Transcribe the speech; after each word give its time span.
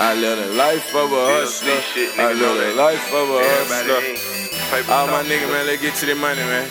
I 0.00 0.14
live 0.14 0.38
the 0.38 0.54
life 0.54 0.94
of 0.94 1.10
a 1.10 1.42
hustler. 1.42 1.74
I 2.22 2.30
live 2.30 2.54
the 2.54 2.70
life 2.78 3.02
of 3.10 3.34
a 3.34 3.42
hustler. 3.42 3.98
All 4.94 5.10
my 5.10 5.26
niggas, 5.26 5.50
man, 5.50 5.66
let's 5.66 5.82
get 5.82 5.94
to 5.98 6.06
the 6.06 6.14
money, 6.14 6.38
man. 6.46 6.70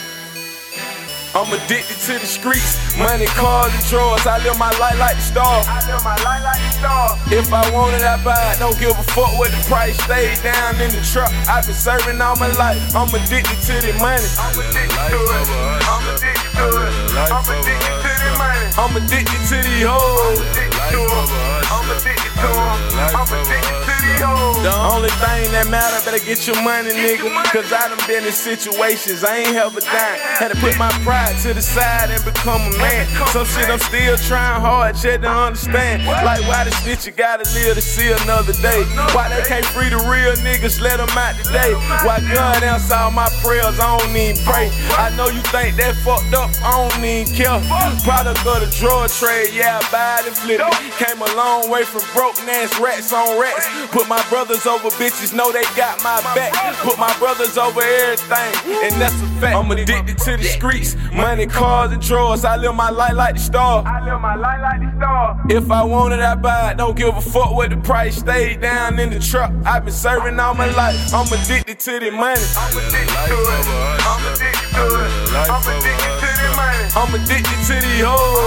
I'm 1.35 1.51
addicted 1.51 1.99
to 2.07 2.15
the 2.15 2.25
streets, 2.25 2.79
money, 2.95 3.27
cars, 3.35 3.75
and 3.75 3.83
drugs. 3.91 4.25
I 4.25 4.39
live 4.47 4.57
my 4.57 4.71
life 4.79 4.95
like 4.95 5.19
the 5.19 5.27
star. 5.27 5.59
I 5.67 5.83
live 5.91 5.99
my 6.07 6.15
life 6.23 6.39
like 6.39 6.61
the 6.71 6.71
star. 6.79 7.19
If 7.27 7.51
I 7.51 7.67
want 7.75 7.99
it, 7.99 8.07
I 8.07 8.15
buy 8.23 8.39
it. 8.55 8.63
Don't 8.63 8.79
give 8.79 8.95
a 8.95 9.03
fuck 9.11 9.35
what 9.35 9.51
the 9.51 9.59
price. 9.67 9.99
Stay 10.07 10.31
down 10.39 10.79
in 10.79 10.87
the 10.95 11.03
truck. 11.03 11.27
I've 11.51 11.67
been 11.67 11.75
serving 11.75 12.23
all 12.23 12.39
my 12.39 12.47
life. 12.55 12.79
I'm 12.95 13.11
addicted 13.11 13.59
to 13.67 13.75
the 13.83 13.91
money. 13.99 14.23
I'm 14.39 14.55
addicted 14.55 14.87
to 14.87 15.19
it. 15.19 15.51
I'm 15.83 15.99
addicted 16.15 16.51
to 16.55 16.67
it. 16.79 16.95
I'm 17.27 17.43
addicted 17.43 17.91
to 18.07 18.11
the 18.23 18.31
money. 18.39 18.71
I'm 18.79 18.95
addicted 18.95 19.41
to 19.51 19.57
the 19.67 19.83
hoes. 19.83 20.76
Addicted 20.87 20.93
to 20.93 21.01
'em. 21.01 21.27
I'm 21.71 21.91
addicted 21.91 22.33
to 22.35 22.47
'em. 22.47 23.15
I'm 23.15 23.27
addicted 23.27 23.77
to 23.87 23.95
the 24.19 24.25
hoes. 24.25 24.63
The 24.63 24.75
only 24.75 25.09
thing 25.23 25.51
that 25.51 25.67
matter, 25.67 25.99
better 26.03 26.23
get 26.23 26.45
your 26.47 26.59
money, 26.61 26.91
nigga. 26.91 27.27
Cause 27.51 27.71
I 27.71 27.87
done 27.87 27.99
been 28.07 28.25
in 28.25 28.31
situations 28.31 29.23
I 29.23 29.37
ain't 29.37 29.55
held 29.55 29.77
a 29.77 29.81
dime. 29.81 30.19
Had 30.39 30.51
to 30.51 30.57
put 30.57 30.77
my 30.77 30.89
pride 31.03 31.35
to 31.43 31.53
the 31.53 31.61
side 31.61 32.09
and 32.09 32.23
become 32.25 32.61
a 32.61 32.77
man. 32.77 33.07
Some 33.31 33.45
shit 33.45 33.69
I'm 33.69 33.79
still 33.79 34.17
trying 34.17 34.61
hard, 34.61 34.95
yet 35.03 35.21
to 35.21 35.29
understand. 35.29 36.05
Like 36.05 36.41
why 36.47 36.63
the 36.63 36.71
snitch 36.71 37.05
you 37.05 37.11
gotta 37.11 37.45
live 37.53 37.75
to 37.75 37.81
see 37.81 38.11
another 38.23 38.53
day? 38.53 38.83
Why 39.13 39.29
they 39.29 39.41
can't 39.47 39.65
free 39.65 39.89
the 39.89 39.97
real 39.97 40.35
niggas, 40.43 40.81
let 40.81 40.97
them 40.97 41.17
out 41.17 41.35
today? 41.43 41.73
Why 42.03 42.19
God 42.33 42.63
answer 42.63 42.95
all 42.95 43.11
my 43.11 43.29
prayers, 43.43 43.79
I 43.79 43.97
don't 43.97 44.15
even 44.15 44.43
pray. 44.43 44.71
I 44.97 45.09
know 45.15 45.27
you 45.27 45.41
think 45.53 45.77
that 45.77 45.95
fucked 46.03 46.33
up, 46.33 46.49
I 46.63 46.71
don't 46.75 47.03
even 47.03 47.33
care. 47.33 47.61
Product 48.03 48.45
of 48.45 48.59
the 48.61 48.69
drug 48.79 49.09
trade, 49.09 49.53
yeah, 49.53 49.79
I 49.79 49.91
buy 49.91 50.19
it 50.21 50.27
and 50.27 50.37
flip 50.37 50.59
it. 50.59 50.76
Came 50.97 51.21
a 51.21 51.35
long 51.35 51.69
way 51.69 51.83
from 51.83 52.01
broke 52.13 52.37
ass 52.47 52.79
rats 52.79 53.13
on 53.13 53.39
rats. 53.39 53.67
Put 53.91 54.07
my 54.07 54.23
brothers 54.29 54.65
over 54.65 54.89
bitches, 54.89 55.33
know 55.33 55.51
they 55.51 55.63
got 55.75 56.01
my 56.03 56.21
back. 56.33 56.53
Put 56.77 56.97
my 56.97 57.15
brothers 57.19 57.57
over 57.57 57.81
everything, 57.81 58.53
and 58.83 59.01
that's 59.01 59.19
a 59.21 59.27
fact. 59.39 59.55
I'm 59.55 59.69
addicted 59.71 60.17
to 60.19 60.37
the 60.37 60.43
streets, 60.43 60.95
money, 61.13 61.45
cars, 61.45 61.91
and 61.91 62.01
drugs. 62.01 62.45
I 62.45 62.55
live 62.57 62.75
my 62.75 62.89
life 62.89 63.13
like 63.13 63.35
the 63.35 63.41
star. 63.41 63.83
I 63.85 64.03
live 64.05 64.21
my 64.21 64.35
life 64.35 64.61
like 64.61 64.81
the 64.81 64.97
star. 64.97 65.41
If 65.49 65.69
I 65.71 65.83
want 65.83 66.13
it, 66.13 66.19
I 66.19 66.35
buy 66.35 66.71
it. 66.71 66.77
Don't 66.77 66.97
give 66.97 67.15
a 67.15 67.21
fuck 67.21 67.51
what 67.53 67.69
the 67.69 67.77
price. 67.77 68.17
Stay 68.17 68.57
down 68.57 68.99
in 68.99 69.09
the 69.09 69.19
truck. 69.19 69.51
I've 69.65 69.85
been 69.85 69.93
serving 69.93 70.39
all 70.39 70.53
my 70.53 70.67
life. 70.73 71.13
I'm 71.13 71.27
addicted 71.27 71.79
to 71.81 71.99
the 71.99 72.11
money. 72.11 72.41
I'm 72.57 72.77
addicted 72.77 73.07
to 73.27 73.37
it. 73.37 73.67
I'm 74.07 74.33
addicted 74.33 74.69
to 74.73 74.85
it. 75.03 75.49
I'm 75.49 75.61
addicted 75.61 76.13
to 76.21 76.29
the 76.41 76.49
money. 76.55 76.83
I'm 76.95 77.13
addicted 77.13 77.59
to 77.67 77.75
the 77.81 78.05
hoes. 78.07 78.46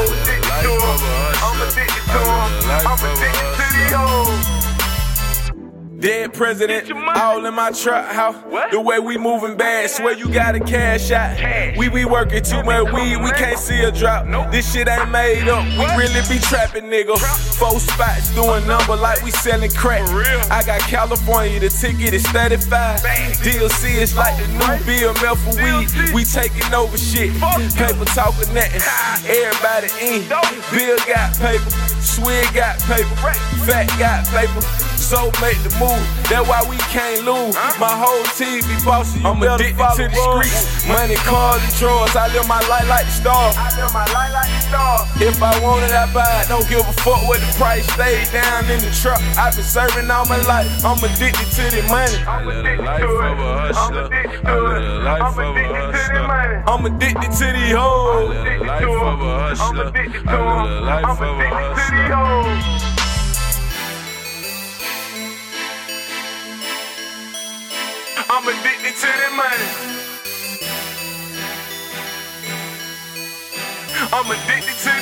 I'm 2.82 2.98
addicted 2.98 3.56
to 3.56 3.90
the 3.90 3.98
hoes. 3.98 4.69
Dead 6.00 6.32
president, 6.32 6.86
Get 6.86 6.88
your 6.88 7.04
money. 7.04 7.20
all 7.20 7.44
in 7.44 7.52
my 7.52 7.70
truck 7.72 8.06
house. 8.06 8.34
The 8.72 8.80
way 8.80 8.98
we 9.00 9.18
moving 9.18 9.54
bad, 9.54 9.90
swear 9.90 10.14
you 10.16 10.32
gotta 10.32 10.58
cash 10.58 11.10
out. 11.10 11.36
Cash. 11.36 11.76
We 11.76 11.90
be 11.90 12.06
working 12.06 12.42
too 12.42 12.62
much 12.62 12.90
weed, 12.90 13.18
we 13.18 13.30
can't 13.32 13.58
see 13.58 13.82
a 13.82 13.92
drop. 13.92 14.24
Nope. 14.24 14.50
This 14.50 14.72
shit 14.72 14.88
ain't 14.88 15.10
made 15.10 15.46
up, 15.48 15.62
we 15.76 15.84
really 16.00 16.22
be 16.26 16.38
trapping, 16.40 16.84
nigga. 16.84 17.18
Four 17.58 17.78
spots 17.80 18.34
doing 18.34 18.66
number 18.66 18.96
like 18.96 19.22
we 19.22 19.30
selling 19.30 19.70
crack. 19.72 20.08
I 20.50 20.62
got 20.64 20.80
California, 20.80 21.60
the 21.60 21.68
ticket 21.68 22.14
is 22.14 22.26
35. 22.28 23.02
Bang. 23.02 23.32
DLC 23.44 24.00
is 24.00 24.16
like 24.16 24.40
the 24.40 24.48
new 24.48 24.58
Right. 24.60 24.80
BML 24.82 25.36
for 25.36 25.52
weed. 25.60 26.14
We 26.14 26.24
taking 26.24 26.72
over 26.72 26.96
shit. 26.96 27.32
Fuck. 27.36 27.60
Paper 27.76 28.04
talking 28.06 28.54
nothing. 28.54 28.80
Everybody 29.28 29.88
in. 30.00 30.24
Bill 30.72 30.96
got 31.06 31.36
paper, 31.36 31.68
Swig 32.00 32.46
got 32.54 32.78
paper, 32.88 33.12
Right. 33.22 33.36
Fat 33.68 33.88
got 33.98 34.24
paper. 34.28 34.62
So 34.96 35.26
make 35.42 35.58
the 35.64 35.74
move. 35.80 35.89
That's 36.28 36.46
why 36.48 36.62
we 36.68 36.76
can't 36.94 37.24
lose. 37.24 37.54
My 37.78 37.90
whole 37.90 38.22
team 38.38 38.62
be 38.66 38.76
bossy. 38.84 39.20
I'm 39.24 39.42
addicted 39.42 39.88
to 39.96 40.08
the 40.08 40.14
streets. 40.14 40.86
Money, 40.86 41.16
cars, 41.26 41.62
and 41.62 41.74
drugs. 41.76 42.14
I 42.16 42.28
live 42.34 42.46
my 42.46 42.60
life 42.68 42.88
like 42.88 43.06
the 43.06 43.12
star. 43.12 43.52
I 43.56 43.70
live 43.78 43.92
my 43.92 44.06
life 44.12 44.32
like 44.32 44.50
the 44.50 44.60
star. 44.68 45.06
If 45.20 45.42
I 45.42 45.58
want 45.62 45.84
it, 45.84 45.92
I 45.92 46.06
buy 46.12 46.42
it. 46.42 46.48
Don't 46.48 46.68
give 46.68 46.80
a 46.86 46.92
fuck 47.04 47.22
what 47.28 47.40
the 47.40 47.50
price. 47.58 47.86
Stay 47.94 48.24
down 48.32 48.70
in 48.70 48.80
the 48.80 48.90
truck. 48.90 49.20
I've 49.36 49.54
been 49.54 49.64
serving 49.64 50.10
all 50.10 50.26
my 50.26 50.40
life. 50.46 50.68
I'm 50.84 50.98
addicted 51.02 51.48
to 51.58 51.64
the 51.74 51.82
money. 51.88 52.18
I'm 52.26 52.48
addicted 52.48 52.86
to 52.86 53.20
it. 53.20 53.38
I'm 53.76 53.94
addicted 53.96 54.42
to 54.46 54.56
it. 54.70 54.82
I'm 55.10 55.36
addicted 55.38 55.92
to 55.92 56.02
the 56.12 56.22
money. 56.26 56.56
I'm 56.66 56.84
addicted 56.86 57.32
to 57.40 57.46
the 57.52 57.66
hoes. 57.78 58.30
Addicted 58.36 58.66
to 58.66 58.90
'em. 58.90 59.20
I'm 59.60 59.78
addicted 59.80 60.24
to 60.24 60.34
'em. 60.34 60.88
I'm 60.90 61.18
addicted 61.18 61.74
to 61.76 61.94
the 61.96 62.16
hoes. 62.16 62.99
I'm 68.42 68.48
addicted 68.48 68.96
to 68.96 69.06
the 69.06 69.30
money. 69.36 69.70
I'm 74.14 74.30
addicted 74.30 74.78
to 74.80 74.99